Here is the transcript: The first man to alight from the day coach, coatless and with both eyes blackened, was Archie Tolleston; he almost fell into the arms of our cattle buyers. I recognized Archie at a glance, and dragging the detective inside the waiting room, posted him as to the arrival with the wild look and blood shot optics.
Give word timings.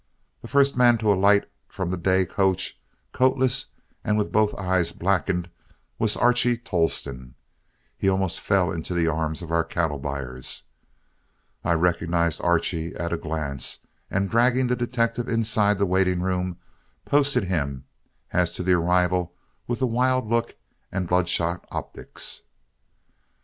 The 0.41 0.47
first 0.47 0.75
man 0.75 0.97
to 0.97 1.13
alight 1.13 1.47
from 1.67 1.91
the 1.91 1.95
day 1.95 2.25
coach, 2.25 2.81
coatless 3.11 3.67
and 4.03 4.17
with 4.17 4.31
both 4.31 4.55
eyes 4.57 4.93
blackened, 4.93 5.47
was 5.99 6.17
Archie 6.17 6.57
Tolleston; 6.57 7.35
he 7.95 8.09
almost 8.09 8.39
fell 8.39 8.71
into 8.71 8.95
the 8.95 9.05
arms 9.05 9.43
of 9.43 9.51
our 9.51 9.63
cattle 9.63 9.99
buyers. 9.99 10.63
I 11.63 11.73
recognized 11.73 12.41
Archie 12.41 12.95
at 12.95 13.13
a 13.13 13.17
glance, 13.17 13.85
and 14.09 14.27
dragging 14.27 14.65
the 14.65 14.75
detective 14.75 15.29
inside 15.29 15.77
the 15.77 15.85
waiting 15.85 16.23
room, 16.23 16.57
posted 17.05 17.43
him 17.43 17.85
as 18.33 18.51
to 18.53 18.63
the 18.63 18.73
arrival 18.73 19.35
with 19.67 19.77
the 19.77 19.85
wild 19.85 20.25
look 20.25 20.55
and 20.91 21.07
blood 21.07 21.29
shot 21.29 21.63
optics. 21.69 22.41